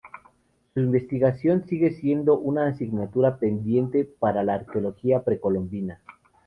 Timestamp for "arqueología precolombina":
4.55-6.01